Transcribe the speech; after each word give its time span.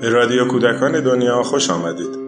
به 0.00 0.08
رادیو 0.08 0.48
کودکان 0.48 1.04
دنیا 1.04 1.42
خوش 1.42 1.70
آمدید 1.70 2.18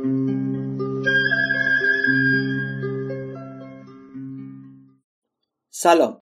سلام 5.70 6.22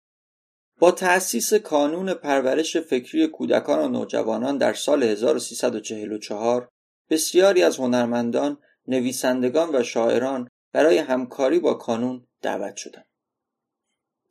با 0.78 0.90
تأسیس 0.90 1.54
کانون 1.54 2.14
پرورش 2.14 2.76
فکری 2.76 3.26
کودکان 3.26 3.78
و 3.78 3.88
نوجوانان 3.88 4.58
در 4.58 4.72
سال 4.72 5.02
1344 5.02 6.68
بسیاری 7.10 7.62
از 7.62 7.76
هنرمندان، 7.76 8.58
نویسندگان 8.86 9.76
و 9.76 9.82
شاعران 9.82 10.48
برای 10.72 10.98
همکاری 10.98 11.58
با 11.58 11.74
کانون 11.74 12.26
دعوت 12.42 12.76
شدند. 12.76 13.07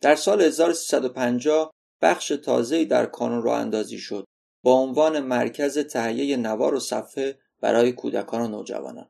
در 0.02 0.16
سال 0.16 0.42
1350 0.42 1.72
بخش 2.02 2.28
تازه‌ای 2.28 2.86
در 2.86 3.06
کانون 3.06 3.44
راه 3.44 3.60
اندازی 3.60 3.98
شد 3.98 4.26
با 4.64 4.74
عنوان 4.74 5.20
مرکز 5.20 5.80
تهیه 5.80 6.38
نوار 6.38 6.74
و 6.74 6.80
صفحه 6.80 7.40
برای 7.62 7.92
کودکان 7.92 8.42
و 8.42 8.48
نوجوانان. 8.48 9.10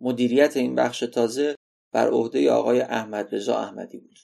مدیریت 0.00 0.56
این 0.56 0.74
بخش 0.74 1.00
تازه 1.00 1.56
بر 1.92 2.08
عهده 2.08 2.50
آقای 2.50 2.80
احمد 2.80 3.34
رضا 3.34 3.58
احمدی 3.58 3.98
بود. 3.98 4.18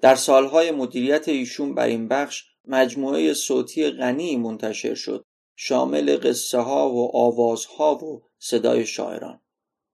در 0.00 0.14
سالهای 0.14 0.70
مدیریت 0.70 1.28
ایشون 1.28 1.74
بر 1.74 1.86
این 1.86 2.08
بخش 2.08 2.44
مجموعه 2.64 3.34
صوتی 3.34 3.90
غنی 3.90 4.36
منتشر 4.36 4.94
شد 4.94 5.24
شامل 5.56 6.16
قصه 6.16 6.58
ها 6.58 6.90
و 6.90 7.16
آوازها 7.16 8.04
و 8.04 8.22
صدای 8.38 8.86
شاعران 8.86 9.40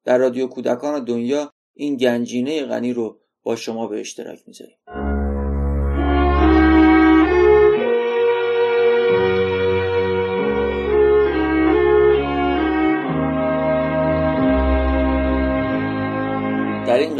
در 0.04 0.18
رادیو 0.18 0.46
کودکان 0.46 1.04
دنیا 1.04 1.52
این 1.74 1.96
گنجینه 1.96 2.64
غنی 2.64 2.92
رو 2.92 3.20
با 3.42 3.56
شما 3.56 3.86
به 3.86 4.00
اشتراک 4.00 4.38
می‌ذاریم 4.46 4.76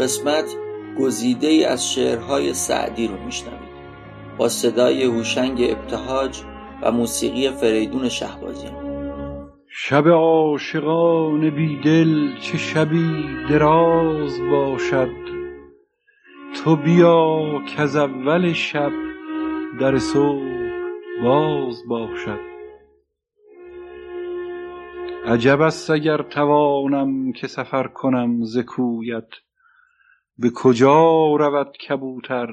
قسمت 0.05 0.55
گزیده 0.99 1.47
ای 1.47 1.65
از 1.65 1.93
شعرهای 1.93 2.53
سعدی 2.53 3.07
رو 3.07 3.25
میشنوید. 3.25 3.75
با 4.37 4.49
صدای 4.49 5.03
هوشنگ 5.03 5.61
ابتهاج 5.61 6.41
و 6.81 6.91
موسیقی 6.91 7.49
فریدون 7.49 8.09
شهبازی. 8.09 8.67
شب 9.69 10.07
عاشقان 10.07 11.49
بیدل 11.49 12.37
چه 12.41 12.57
شبی 12.57 13.25
دراز 13.49 14.39
باشد. 14.51 15.15
تو 16.55 16.75
بیا 16.75 17.61
که 17.67 17.81
از 17.81 17.95
اول 17.95 18.53
شب 18.53 18.91
در 19.79 19.97
صبح 19.97 20.43
باز 21.23 21.83
باشد. 21.89 22.39
عجب 25.25 25.61
است 25.61 25.89
اگر 25.89 26.21
توانم 26.21 27.31
که 27.31 27.47
سفر 27.47 27.87
کنم 27.87 28.43
ز 28.43 28.57
کویت. 28.57 29.44
به 30.37 30.49
کجا 30.55 31.35
رود 31.35 31.77
کبوتر 31.77 32.47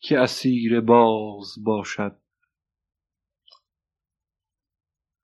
که 0.00 0.18
اسیر 0.18 0.80
باز 0.80 1.54
باشد؟ 1.64 2.16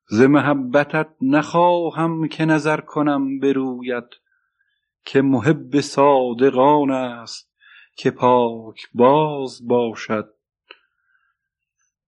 ز 0.09 0.21
محبتت 0.21 1.09
نخواهم 1.21 2.29
که 2.29 2.45
نظر 2.45 2.81
کنم 2.81 3.39
به 3.39 3.53
رویت 3.53 4.09
که 5.05 5.23
محب 5.23 5.81
صادقان 5.81 6.91
است 6.91 7.53
که 7.97 8.11
پاک 8.11 8.89
باز 8.95 9.69
باشد. 9.69 10.35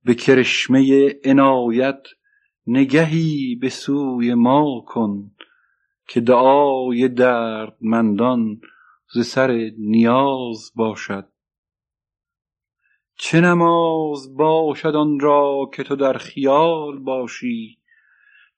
به 0.04 0.14
کرشمه 0.14 1.14
عنایت 1.24 2.02
نگهی 2.66 3.56
به 3.60 3.68
سوی 3.68 4.34
ما 4.34 4.84
کن 4.86 5.30
که 6.08 6.20
دعای 6.20 7.08
دردمندان 7.08 8.60
ز 9.14 9.26
سر 9.26 9.70
نیاز 9.78 10.72
باشد. 10.74 11.28
چه 13.18 13.40
نماز 13.40 14.36
باشد 14.36 14.94
آن 14.96 15.20
را 15.20 15.70
که 15.74 15.82
تو 15.82 15.96
در 15.96 16.18
خیال 16.18 16.98
باشی؟ 16.98 17.78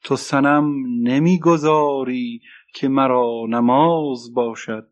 تو 0.03 0.17
صنم 0.17 0.85
نمی‌گذاری 1.03 2.43
که 2.75 2.89
مرا 2.89 3.47
نماز 3.49 4.35
باشد. 4.35 4.89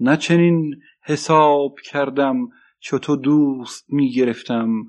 نه 0.00 0.16
چنین 0.16 0.82
حساب 1.02 1.80
کردم 1.84 2.48
چو 2.80 2.98
تو 2.98 3.16
دوست 3.16 3.84
می‌گرفتم 3.88 4.86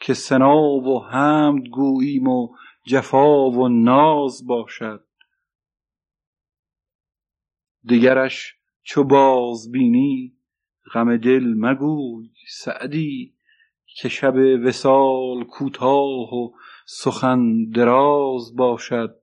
که 0.00 0.14
سنا 0.14 0.60
و 0.60 1.04
حمد 1.04 1.68
گوییم 1.68 2.28
و 2.28 2.48
جفا 2.86 3.50
و 3.50 3.68
ناز 3.68 4.46
باشد. 4.46 5.04
دگرش 7.88 8.54
چو 8.82 9.04
باز 9.04 9.72
بینی 9.72 10.32
غم 10.94 11.16
دل 11.16 11.54
مگوی 11.56 12.30
سعدی 12.48 13.34
که 13.96 14.08
شب 14.08 14.34
وصال 14.64 15.44
کوتاه 15.44 16.34
و 16.34 16.50
سخن 16.86 17.70
دراز 17.74 18.56
باشد. 18.56 19.16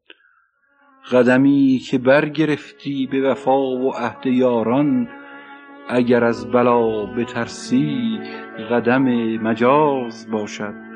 قدمی 1.12 1.81
که 1.90 1.97
برگرفتی 1.97 3.08
به 3.08 3.22
وفا 3.22 3.62
و 3.62 3.92
عهد 3.92 4.25
یاران 4.25 5.09
اگر 5.90 6.24
از 6.24 6.52
بلا 6.52 7.06
بترسی 7.06 8.20
قدم 8.72 9.03
مجاز 9.38 10.31
باشد. 10.31 10.89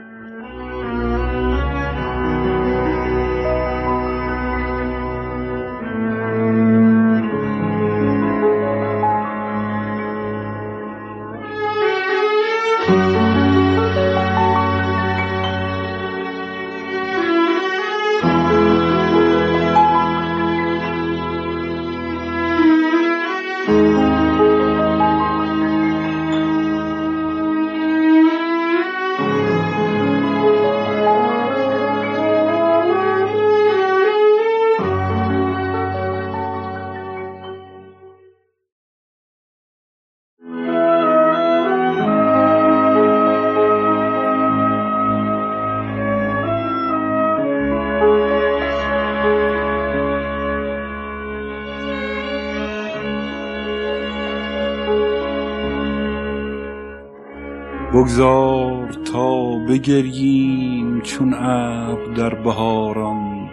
بگذار 58.04 58.94
تا 58.94 59.58
بگرییم 59.58 61.02
چون 61.02 61.34
ابر 61.34 62.14
در 62.14 62.36
بهاران 62.36 63.50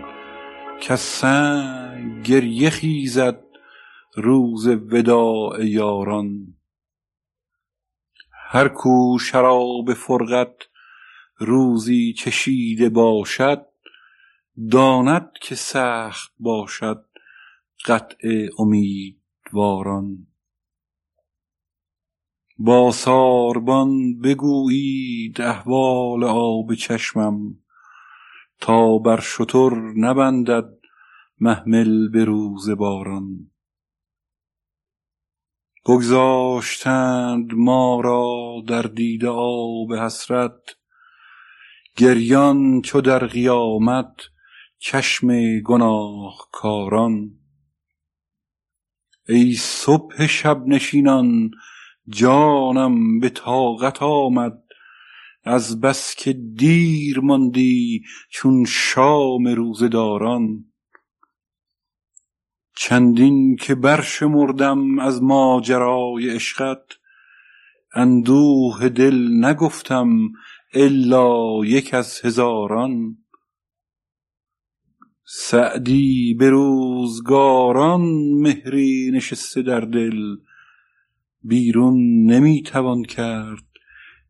که 0.81 0.97
سنگ 0.97 2.22
گریه 2.22 2.71
خیزد 2.71 3.44
روز 4.15 4.66
وداع 4.66 5.66
یاران. 5.66 6.55
هر 8.33 8.69
کو 8.69 9.19
شراب 9.19 9.92
فرقت 9.92 10.57
روزی 11.39 12.13
چشیده 12.13 12.89
باشد 12.89 13.66
داند 14.71 15.30
که 15.42 15.54
سخت 15.54 16.33
باشد 16.39 17.04
قطع 17.86 18.48
امیدواران. 18.59 20.27
با 22.62 22.91
ساربان 22.91 24.21
بگویید 24.21 25.41
احوال 25.41 26.24
آب 26.24 26.74
چشمم. 26.74 27.59
تا 28.60 28.98
بر 28.98 29.21
شتر 29.21 29.71
نبندد 29.97 30.71
محمل 31.41 32.09
به 32.09 32.24
روز 32.24 32.71
باران. 32.71 33.51
بگذاشتند 35.86 37.54
ما 37.54 38.01
را 38.01 38.54
در 38.66 38.83
دیده 38.83 39.28
آب 39.28 39.95
حسرت. 39.95 40.77
گریان 41.97 42.83
چو 42.83 43.01
در 43.01 43.27
قیامت 43.27 44.16
چشم 44.78 45.60
گناهکاران. 45.60 47.30
ای 49.28 49.53
صبح 49.53 50.27
شب 50.27 50.66
نشینان 50.66 51.51
جانم 52.08 53.20
به 53.20 53.28
طاقت 53.28 54.02
آمد. 54.02 54.62
از 55.44 55.80
بس 55.80 56.14
که 56.14 56.32
دیر 56.32 57.20
ماندی 57.20 58.02
چون 58.30 58.64
شام 58.64 59.48
روزداران 59.48 60.64
چندین 62.76 63.56
که 63.56 63.74
برشمردم 63.74 64.98
از 64.98 65.22
ماجرای 65.22 66.30
عشقت 66.30 66.82
اندوه 67.94 68.88
دل 68.88 69.44
نگفتم 69.44 70.08
الا 70.74 71.64
یک 71.64 71.94
از 71.94 72.20
هزاران. 72.24 73.18
سعدی 75.24 76.34
به 76.34 76.50
روزگاران 76.50 78.00
مهری 78.34 79.10
نشسته 79.14 79.62
در 79.62 79.80
دل 79.80 80.36
بیرون 81.42 82.25
نمی‌توان 82.27 83.03
کرد 83.03 83.65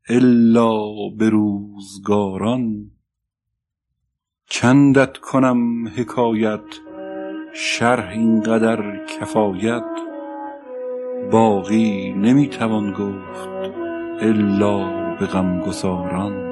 الا 0.09 1.09
به 1.19 1.29
روزگاران. 1.29 2.91
چندت 4.47 5.17
کنم 5.19 5.89
حکایت 5.89 6.81
شرح 7.55 8.11
اینقدر 8.11 9.07
کفایت. 9.07 9.85
باقی 11.33 12.13
نمی‌توان 12.13 12.93
گفت 12.93 13.49
الا 14.21 14.79
به 15.17 15.27
غمگساران. 15.27 16.50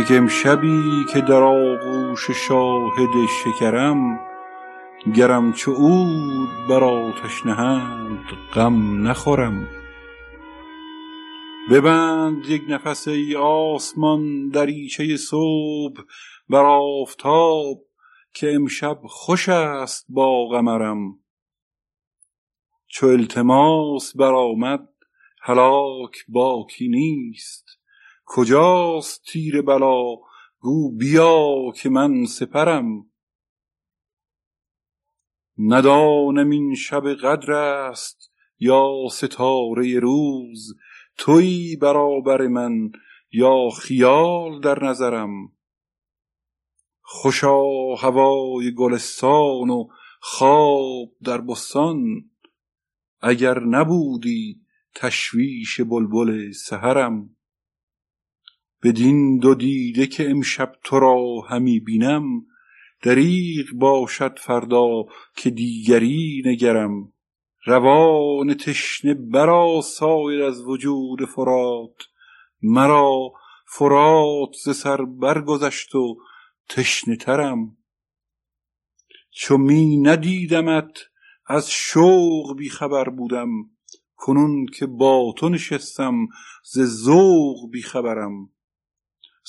یک 0.00 0.10
امشبی 0.10 1.04
که 1.12 1.20
در 1.20 1.42
آغوش 1.42 2.30
شاهد 2.30 3.26
شکرم 3.44 4.20
گرم 5.14 5.52
چو 5.52 5.72
عود 5.72 6.68
بر 6.68 6.84
آتش 6.84 7.46
نهند 7.46 8.24
غم 8.54 9.08
نخورم. 9.08 9.68
ببند 11.70 12.46
یک 12.46 12.62
نفس 12.68 13.08
ای 13.08 13.36
آسمان 13.36 14.48
دریچه 14.48 15.16
صبح 15.16 16.02
بر 16.48 16.64
آفتاب 16.64 17.82
که 18.34 18.54
امشب 18.54 18.98
خوش 19.04 19.48
است 19.48 20.06
با 20.08 20.48
قمرم. 20.48 21.18
چو 22.86 23.06
التماس 23.06 24.16
برآمد 24.16 24.88
هلاک 25.42 26.16
باکی 26.28 26.88
نیست. 26.88 27.79
کجاست 28.32 29.22
تیر 29.24 29.62
بلا؟ 29.62 30.16
گو 30.60 30.96
بیا 30.96 31.72
که 31.76 31.88
من 31.88 32.24
سپرم. 32.24 33.10
ندانم 35.58 36.50
این 36.50 36.74
شب 36.74 37.14
قدر 37.14 37.52
است 37.52 38.32
یا 38.58 38.92
ستاره 39.12 39.98
روز. 39.98 40.74
تویی 41.16 41.76
برابر 41.76 42.46
من 42.46 42.92
یا 43.32 43.68
خیال 43.82 44.60
در 44.60 44.84
نظرم. 44.84 45.52
خوشا 47.02 47.94
هوای 47.94 48.74
گلستان 48.74 49.70
و 49.70 49.88
خواب 50.20 51.12
در 51.24 51.40
بستان. 51.40 52.30
اگر 53.20 53.60
نبودی 53.60 54.60
تشویش 54.94 55.80
بلبل 55.80 56.52
سحرم. 56.52 57.36
بدین 58.82 59.38
دو 59.38 59.54
دیده 59.54 60.06
که 60.06 60.30
امشب 60.30 60.72
تو 60.84 61.00
را 61.00 61.40
همی 61.48 61.80
بینم 61.80 62.46
دریغ 63.02 63.66
باشد 63.74 64.38
فردا 64.38 65.04
که 65.36 65.50
دیگری 65.50 66.42
نگرم. 66.46 67.12
روان 67.64 68.54
تشنه 68.54 69.14
برآساید 69.14 70.40
از 70.40 70.62
وجود 70.62 71.24
فرات 71.24 71.96
مرا 72.62 73.32
فرات 73.66 74.52
ز 74.64 74.76
سر 74.76 75.04
برگذشت 75.04 75.94
و 75.94 76.16
تشنه 76.68 77.16
ترم. 77.16 77.76
چو 79.30 79.58
می 79.58 79.96
ندیدمت 79.96 80.98
از 81.46 81.70
شوق 81.70 82.56
بی 82.56 82.68
خبر 82.68 83.08
بودم 83.08 83.48
کنون 84.16 84.66
که 84.66 84.86
با 84.86 85.34
تو 85.36 85.48
نشستم 85.48 86.14
ز 86.64 86.80
ذوق 86.80 87.70
بی 87.70 87.82
خبرم. 87.82 88.50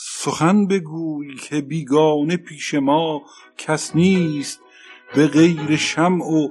سخن 0.04 0.68
بگوی 0.68 1.36
که 1.36 1.62
بیگانه 1.62 2.38
پیش 2.38 2.74
ما 2.74 3.22
کس 3.58 3.96
نیست 3.96 4.62
به 5.16 5.28
غیر 5.28 5.76
شمع 5.76 6.26
و 6.26 6.50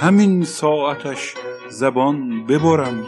همین 0.00 0.44
ساعتش 0.44 1.34
زبان 1.70 2.46
ببرم. 2.46 3.06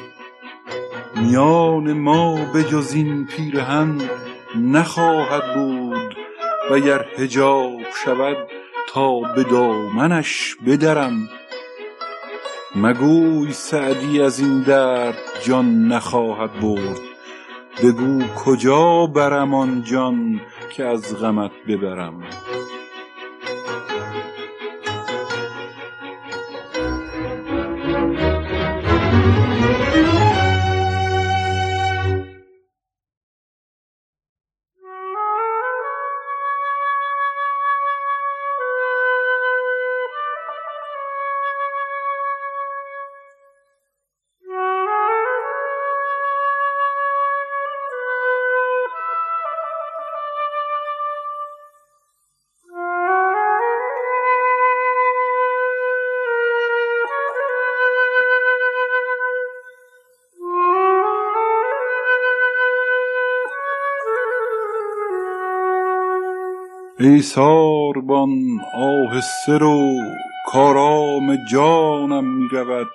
میان 1.16 1.92
ما 1.92 2.52
به 2.52 2.64
جز 2.64 2.92
این 2.94 3.26
پیرهن 3.26 4.10
نخواهد 4.56 5.54
بود 5.54 6.16
وگر 6.70 7.04
حجاب 7.18 7.80
شود 8.04 8.36
تا 8.88 9.20
به 9.20 9.44
دامنش 9.44 10.56
بدرم. 10.66 11.28
مگوی 12.76 13.52
سعدی 13.52 14.20
از 14.20 14.40
این 14.40 14.62
درد 14.62 15.18
جان 15.42 15.88
نخواهد 15.88 16.60
برد. 16.60 17.13
بگو 17.82 18.22
کجا 18.36 19.06
برم 19.06 19.54
آن 19.54 19.82
جان 19.82 20.40
که 20.70 20.84
از 20.84 21.16
غمت 21.16 21.50
ببرم. 21.68 22.22
ای 67.00 67.22
ساربان 67.22 68.60
آهسته 68.74 69.58
رو 69.58 70.00
کارام 70.46 71.36
جانم 71.50 72.24
می 72.24 72.48
رود 72.48 72.86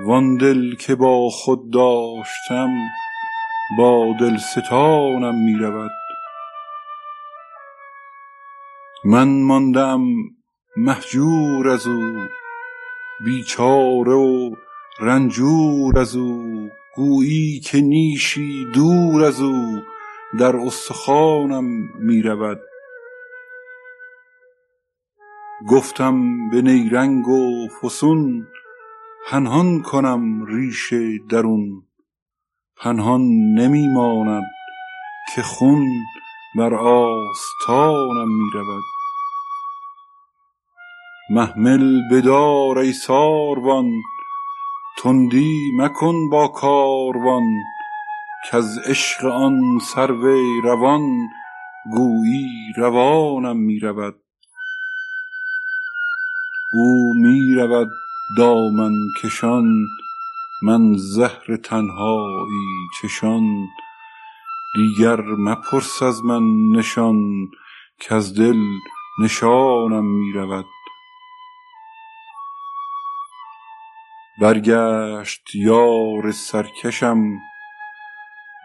وان 0.00 0.36
دل 0.36 0.74
که 0.74 0.94
با 0.94 1.28
خود 1.28 1.72
داشتم 1.72 2.74
با 3.78 4.14
دلستانم 4.20 5.44
می 5.44 5.54
رود 5.54 5.90
من 9.04 9.42
ماندم 9.42 10.00
مهجور 10.76 11.68
از 11.68 11.86
او 11.86 12.26
بیچاره 13.24 14.12
و 14.12 14.54
رنجور 15.00 15.98
از 15.98 16.16
او. 16.16 16.68
گویی 16.98 17.60
که 17.60 17.80
نیشی 17.80 18.66
دور 18.74 19.24
از 19.24 19.40
او 19.40 19.82
در 20.36 20.56
استخوانم 20.56 21.64
می 21.98 22.22
رود 22.22 22.60
گفتم 25.68 26.48
به 26.50 26.62
نیرنگ 26.62 27.28
و 27.28 27.68
فسون 27.68 28.46
پنهان 29.30 29.82
کنم 29.82 30.44
ریش 30.44 30.92
درون. 31.30 31.82
پنهان 32.76 33.20
نمی 33.54 33.88
ماند 33.88 34.44
که 35.34 35.42
خون 35.42 35.88
بر 36.56 36.74
آستانم 36.74 38.28
می 38.28 38.50
رود 38.54 38.84
محمل 41.30 42.00
بدار 42.10 42.78
ای 42.78 42.92
ساروان 42.92 43.90
تندی 44.98 45.72
مکن 45.76 46.30
با 46.30 46.48
کاروان. 46.48 47.44
از 48.52 48.78
عشق 48.78 49.24
آن 49.24 49.78
سرو 49.82 50.60
روان 50.62 51.28
گویی 51.92 52.72
روانم 52.76 53.56
می 53.56 53.78
رود 53.78 54.16
او 56.72 57.14
می 57.14 57.54
رود 57.54 57.90
دامن 58.36 58.92
کشان 59.22 59.86
من 60.62 60.94
زهر 60.96 61.56
تنهایی 61.56 62.88
چشان. 63.02 63.68
دیگر 64.74 65.20
مپرس 65.20 66.02
از 66.02 66.24
من 66.24 66.72
نشان 66.72 67.50
کز 68.00 68.34
دل 68.34 68.62
نشانم 69.22 70.04
می 70.04 70.32
رود 70.32 70.66
برگشت 74.40 75.54
یار 75.54 76.32
سرکشم 76.32 77.38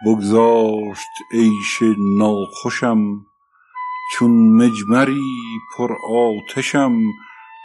بگذاشت 0.06 1.10
عیش 1.32 1.82
ناخوشم 1.98 3.26
چون 4.12 4.30
مجمری 4.30 5.60
پر 5.76 5.96
آتشم 6.10 6.92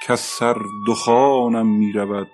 کز 0.03 0.19
سر 0.19 0.57
دخانم 0.87 1.67
می 1.67 1.91
رود 1.91 2.27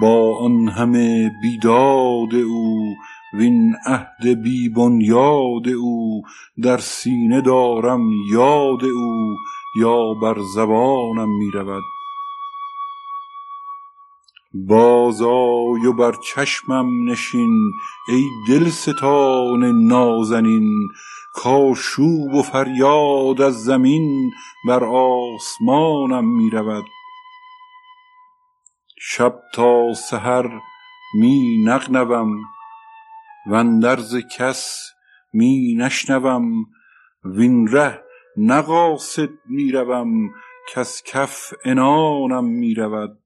با 0.00 0.38
آن 0.38 0.68
همه 0.68 1.30
بیداد 1.42 2.34
او 2.34 2.94
وین 3.32 3.74
عهد 3.86 4.42
بی 4.42 4.68
بنیاد 4.68 5.68
او 5.68 6.22
در 6.62 6.78
سینه 6.78 7.40
دارم 7.40 8.10
یاد 8.30 8.84
او 8.84 9.36
یا 9.80 10.14
بر 10.14 10.36
زبانم 10.54 11.38
می 11.38 11.50
رود 11.50 11.82
بازآی 14.64 15.86
و 15.86 15.92
بر 15.92 16.12
چشمم 16.12 17.10
نشین 17.10 17.70
ای 18.08 18.24
دلستان 18.48 19.64
نازنین. 19.88 20.88
کآشوب 21.34 22.34
و 22.34 22.42
فریاد 22.42 23.42
از 23.42 23.64
زمین 23.64 24.30
بر 24.68 24.84
آسمانم 24.84 26.36
می 26.36 26.50
رود 26.50 26.84
شب 29.00 29.42
تا 29.54 29.94
سحر 29.94 30.60
می 31.14 31.64
نغنوم 31.64 32.36
واندرز 33.46 34.16
کس 34.36 34.90
می 35.32 35.74
نشنوم. 35.74 36.64
وین 37.24 37.68
ره 37.68 38.02
نه 38.36 38.62
قاصد 38.62 39.30
می 39.46 39.72
روم 39.72 40.30
کز 40.74 41.02
کف 41.02 41.52
عنانم 41.64 42.44
می 42.44 42.74
رود 42.74 43.25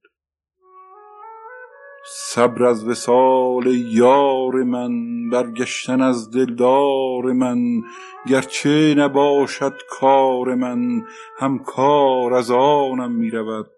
صبر 2.07 2.65
از 2.65 2.89
وصال 2.89 3.67
یار 3.93 4.63
من 4.63 4.91
برگشتن 5.31 6.01
از 6.01 6.31
دلدار 6.31 7.33
من. 7.33 7.83
گرچه 8.29 8.95
نباشد 8.99 9.75
کار 9.91 10.55
من 10.55 11.05
هم 11.39 11.59
کار 11.59 12.35
از 12.35 12.51
آنم 12.51 13.13
می 13.13 13.31
رود 13.31 13.71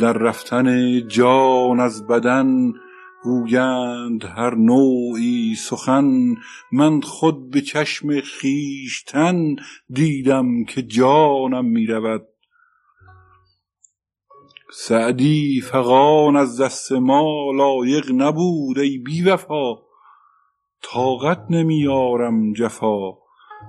در 0.00 0.12
رفتن 0.12 0.98
جان 1.08 1.80
از 1.80 2.06
بدن 2.06 2.72
گویند 3.22 4.24
هر 4.24 4.54
نوعی 4.54 5.54
سخن. 5.54 6.34
من 6.72 7.00
خود 7.00 7.50
به 7.50 7.60
چشم 7.60 8.08
خویشتن 8.20 9.56
دیدم 9.90 10.64
که 10.64 10.82
جانم 10.82 11.64
می 11.64 11.86
رود 11.86 12.26
سعدی 14.76 15.60
فغان 15.60 16.36
از 16.36 16.60
دست 16.60 16.92
ما 16.92 17.52
لایق 17.56 18.12
نبود 18.12 18.78
ای 18.78 18.98
بی 18.98 19.22
وفا. 19.22 19.74
طاقت 20.82 21.46
نمی 21.50 21.88
آرم 21.88 22.52
جفا 22.52 23.12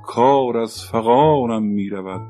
کار 0.06 0.58
از 0.58 0.84
فغانم 0.84 1.64
می 1.64 1.90
رود 1.90 2.22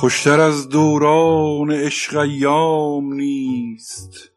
خوشتر 0.00 0.40
از 0.40 0.68
دوران 0.68 1.72
عشق 1.72 2.16
ایام 2.16 3.14
نیست. 3.14 4.30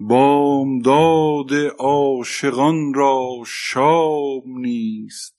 بامداد 0.00 1.54
عاشقان 1.78 2.94
را 2.94 3.42
شام 3.46 4.58
نیست. 4.58 5.36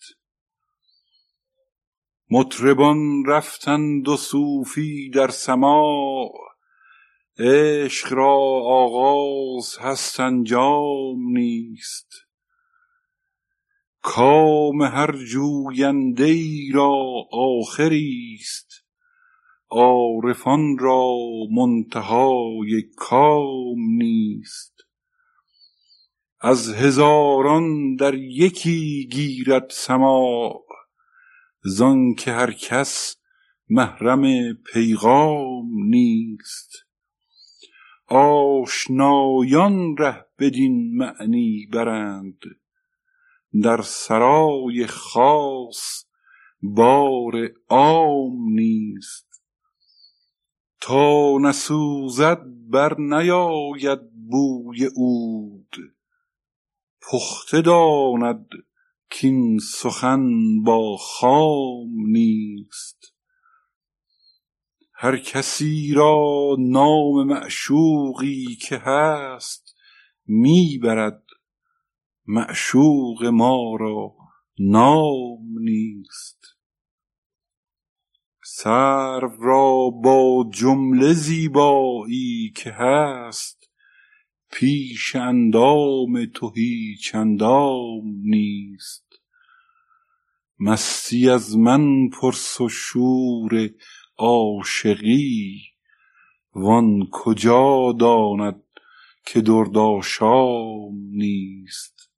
مطربان 2.30 3.26
رفتند 3.26 4.08
و 4.08 4.18
صوفی 4.18 5.10
در 5.10 5.30
سماع. 5.30 6.32
عشق 7.40 8.14
را 8.14 8.36
آغاز 8.66 9.78
هست 9.80 10.20
انجام 10.20 11.38
نیست. 11.38 12.14
کام 14.02 14.82
هر 14.82 15.12
جوینده 15.12 16.26
ای 16.26 16.72
را 16.74 16.96
آخری 17.32 18.38
است. 18.42 18.73
عارفان 19.74 20.78
را 20.78 21.16
منتهای 21.52 22.84
کام 22.96 23.80
نیست. 23.98 24.74
از 26.42 26.74
هزاران 26.74 27.96
در 27.96 28.14
یکی 28.14 29.08
گیرد 29.12 29.70
سماع 29.70 30.66
که 32.18 32.32
هر 32.32 32.52
کس 32.52 33.16
محرم 33.70 34.54
پیغام 34.54 35.70
نیست. 35.90 36.72
آشنایان 38.08 39.98
ره 39.98 40.26
بدین 40.40 40.98
معنی 40.98 41.68
برند 41.74 42.40
در 43.64 43.82
سرای 43.82 44.88
خاص 44.88 46.06
بار 46.62 47.52
عام 47.70 48.50
نیست. 48.50 49.33
تا 50.86 51.38
نسوزد 51.42 52.42
بر 52.70 52.96
نیاید 53.00 54.00
بوی 54.30 54.86
عود. 54.86 55.76
پخته 57.02 57.62
داند 57.62 58.48
کین 59.10 59.60
سخن 59.60 60.24
با 60.64 60.98
خام 60.98 61.90
نیست. 62.08 63.14
هر 64.94 65.18
کسی 65.18 65.94
را 65.94 66.56
نام 66.60 67.28
معشوقی 67.28 68.58
که 68.68 68.78
هست 68.78 69.76
می 70.26 70.80
برد 70.84 71.24
معشوق 72.28 73.26
ما 73.26 73.76
را 73.80 74.16
نام 74.60 75.60
نیست. 75.60 76.53
سرو 78.56 79.32
را 79.40 79.90
با 79.90 80.50
جمله 80.54 81.14
زیبایی 81.14 82.54
که 82.56 82.72
هست 82.72 83.70
پیش 84.52 85.16
اندام 85.16 86.26
تو 86.26 86.50
هیچ 86.56 87.16
اندام 87.16 88.02
نیست. 88.24 89.06
مستی 90.60 91.30
از 91.30 91.58
من 91.58 92.10
پرس 92.10 92.62
و 92.62 92.70
شور 92.70 93.70
عاشقی 94.18 95.62
وان 96.56 97.08
کجا 97.12 97.96
داند 98.00 98.64
که 99.26 99.42
درد 99.42 99.78
آشام 99.78 100.94
نیست. 100.96 102.12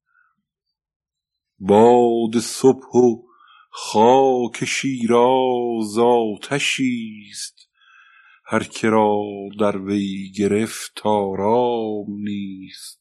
باد 1.58 2.38
صبح 2.38 2.96
و 2.96 3.25
خاک 3.78 4.64
شیراز 4.64 5.98
آتشی 5.98 7.28
است. 7.30 7.68
هر 8.44 8.62
که 8.62 8.90
را 8.90 9.22
در 9.60 9.78
وی 9.78 10.32
گرفت 10.36 11.00
آرام 11.04 12.06
نیست. 12.08 13.00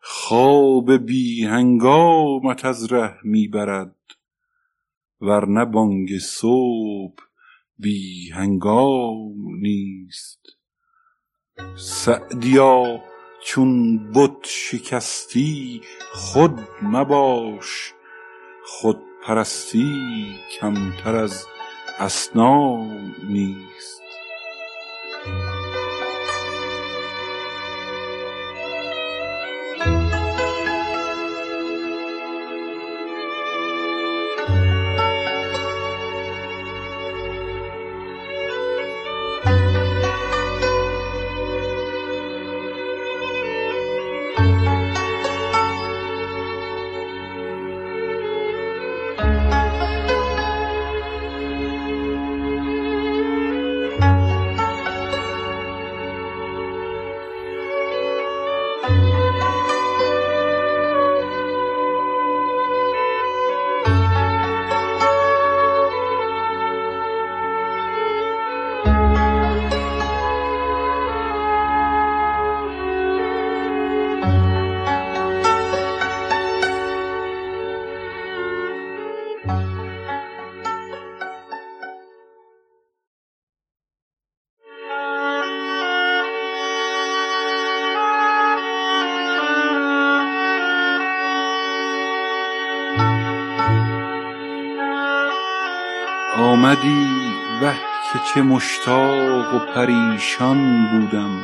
خواب 0.00 0.96
بی 0.96 1.44
هنگامت 1.44 2.64
از 2.64 2.92
ره 2.92 3.18
می 3.24 3.48
برد. 3.48 3.96
ورنه 5.20 5.64
بانگ 5.64 6.18
صبح 6.18 7.22
بی 7.78 8.30
هنگام 8.30 9.56
نیست. 9.60 10.40
سعدیا 11.76 13.02
چون 13.44 13.98
بت 14.12 14.44
شکستی 14.44 15.80
خود 16.12 16.60
مباش. 16.82 17.94
خودپرستی 18.70 20.40
کمتر 20.60 21.16
از 21.16 21.46
اصنام 21.98 23.14
نیست. 23.28 24.02
آمدی 96.58 97.06
وه 97.62 97.76
که 98.12 98.18
چه 98.34 98.42
مشتاق 98.42 99.54
و 99.54 99.58
پریشان 99.58 100.88
بودم. 100.92 101.42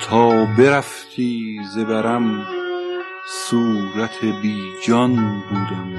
تا 0.00 0.44
برفتی 0.58 1.60
ز 1.74 1.78
برم 1.78 2.46
صورت 3.28 4.24
بی 4.24 4.56
جان 4.86 5.42
بودم. 5.50 5.96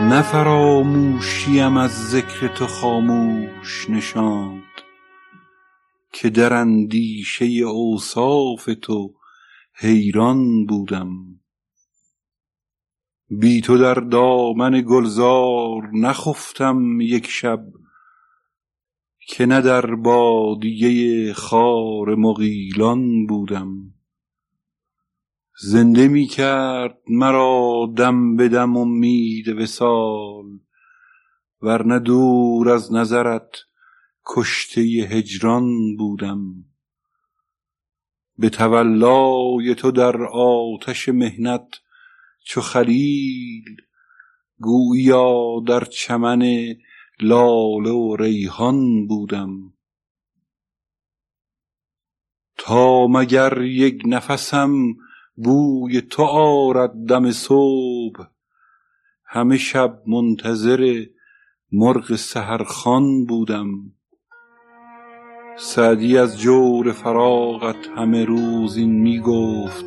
نه 0.00 0.22
فراموشیم 0.22 1.76
از 1.76 2.10
ذکر 2.10 2.48
تو 2.48 2.66
خاموش 2.66 3.90
نشاند 3.90 4.62
که 6.12 6.30
در 6.30 6.52
اندیشه 6.52 7.44
اوصاف 7.44 8.68
تو 8.82 9.14
حیران 9.74 10.66
بودم. 10.66 11.08
بی 13.38 13.60
تو 13.60 13.78
در 13.78 13.94
دامن 13.94 14.84
گلزار 14.88 15.90
نخفتم 15.92 17.00
یک 17.00 17.26
شب 17.26 17.64
که 19.28 19.46
نه 19.46 19.60
در 19.60 19.94
بادیه 19.94 21.32
خار 21.32 22.14
مغیلان 22.14 23.26
بودم. 23.26 23.94
زنده 25.62 26.08
می 26.08 26.26
کرد 26.26 26.98
مرا 27.08 27.92
دم 27.96 28.36
به 28.36 28.48
دم 28.48 28.76
امید 28.76 29.48
وصال 29.48 30.46
ورنه 31.62 31.98
دور 31.98 32.68
از 32.68 32.92
نظرت 32.92 33.56
کشته 34.26 34.80
هجران 34.80 35.96
بودم. 35.96 36.64
به 38.38 38.50
تولای 38.50 39.74
تو 39.74 39.90
در 39.90 40.22
آتش 40.32 41.08
محنت 41.08 41.80
چو 42.44 42.60
خلیل 42.60 43.76
گوییا 44.60 45.62
در 45.66 45.84
چمن 45.84 46.42
لاله 47.20 47.90
و 47.90 48.16
ریحان 48.16 49.06
بودم. 49.06 49.72
تا 52.58 53.06
مگر 53.06 53.62
یک 53.62 54.02
نفسم 54.06 54.94
بوی 55.34 56.00
تو 56.00 56.22
آرد 56.22 56.92
دم 57.08 57.30
صبح 57.30 58.26
همه 59.24 59.56
شب 59.56 60.02
منتظر 60.06 61.04
مرغ 61.72 62.16
سحرخوان 62.16 63.26
بودم. 63.26 63.68
سعدی 65.56 66.18
از 66.18 66.40
جور 66.40 66.92
فراقت 66.92 67.86
همه 67.96 68.24
روز 68.24 68.76
این 68.76 68.92
می 68.92 69.20
گفت 69.20 69.84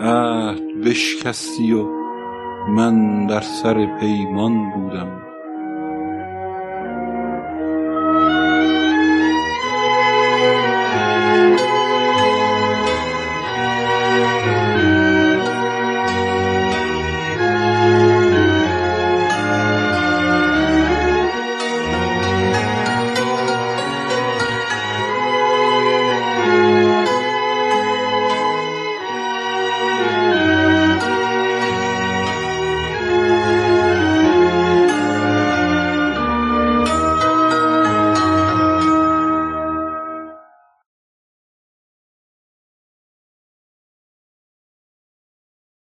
عهد 0.00 0.69
بشکستی 0.84 1.72
و 1.72 1.86
من 2.68 3.26
در 3.26 3.40
سر 3.40 3.98
پیمان 4.00 4.70
بودم. 4.70 5.29